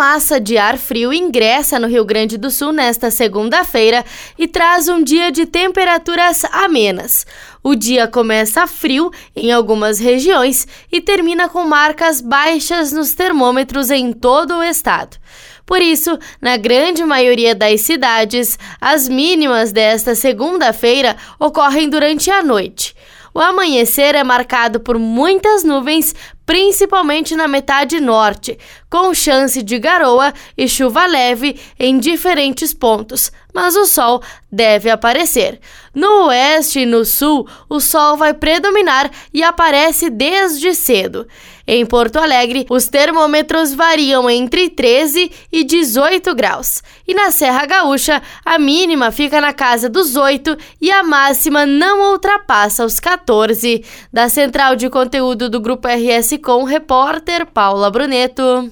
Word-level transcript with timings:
massa 0.00 0.40
de 0.40 0.56
ar 0.56 0.78
frio 0.78 1.12
ingressa 1.12 1.78
no 1.78 1.86
Rio 1.86 2.06
Grande 2.06 2.38
do 2.38 2.50
Sul 2.50 2.72
nesta 2.72 3.10
segunda-feira 3.10 4.02
e 4.38 4.48
traz 4.48 4.88
um 4.88 5.04
dia 5.04 5.30
de 5.30 5.44
temperaturas 5.44 6.42
amenas. 6.46 7.26
O 7.62 7.74
dia 7.74 8.08
começa 8.08 8.66
frio 8.66 9.10
em 9.36 9.52
algumas 9.52 9.98
regiões 9.98 10.66
e 10.90 11.02
termina 11.02 11.50
com 11.50 11.64
marcas 11.64 12.22
baixas 12.22 12.92
nos 12.92 13.12
termômetros 13.12 13.90
em 13.90 14.10
todo 14.10 14.56
o 14.56 14.62
estado. 14.62 15.18
Por 15.66 15.82
isso, 15.82 16.18
na 16.40 16.56
grande 16.56 17.04
maioria 17.04 17.54
das 17.54 17.82
cidades, 17.82 18.58
as 18.80 19.06
mínimas 19.06 19.70
desta 19.70 20.14
segunda-feira 20.14 21.14
ocorrem 21.38 21.90
durante 21.90 22.30
a 22.30 22.42
noite. 22.42 22.94
O 23.32 23.38
amanhecer 23.38 24.14
é 24.14 24.24
marcado 24.24 24.80
por 24.80 24.98
muitas 24.98 25.62
nuvens, 25.62 26.14
principalmente 26.50 27.36
na 27.36 27.46
metade 27.46 28.00
norte, 28.00 28.58
com 28.90 29.14
chance 29.14 29.62
de 29.62 29.78
garoa 29.78 30.34
e 30.58 30.66
chuva 30.66 31.06
leve 31.06 31.56
em 31.78 31.96
diferentes 31.96 32.74
pontos, 32.74 33.30
mas 33.54 33.76
o 33.76 33.86
sol 33.86 34.20
deve 34.50 34.90
aparecer. 34.90 35.60
No 35.94 36.26
oeste 36.26 36.80
e 36.80 36.86
no 36.86 37.04
sul, 37.04 37.46
o 37.68 37.80
sol 37.80 38.16
vai 38.16 38.34
predominar 38.34 39.10
e 39.32 39.44
aparece 39.44 40.10
desde 40.10 40.74
cedo. 40.74 41.26
Em 41.66 41.86
Porto 41.86 42.16
Alegre, 42.16 42.66
os 42.68 42.88
termômetros 42.88 43.72
variam 43.72 44.28
entre 44.28 44.68
13 44.68 45.30
e 45.52 45.62
18 45.62 46.34
graus. 46.34 46.82
E 47.06 47.14
na 47.14 47.30
Serra 47.30 47.64
Gaúcha, 47.64 48.20
a 48.44 48.58
mínima 48.58 49.12
fica 49.12 49.40
na 49.40 49.52
casa 49.52 49.88
dos 49.88 50.16
8 50.16 50.56
e 50.80 50.90
a 50.90 51.04
máxima 51.04 51.64
não 51.64 52.12
ultrapassa 52.12 52.84
os 52.84 52.98
14. 52.98 53.84
Da 54.12 54.28
central 54.28 54.74
de 54.74 54.90
conteúdo 54.90 55.48
do 55.48 55.60
Grupo 55.60 55.86
RS 55.86 56.39
com 56.40 56.62
o 56.62 56.64
repórter 56.64 57.46
Paula 57.46 57.90
Bruneto. 57.90 58.70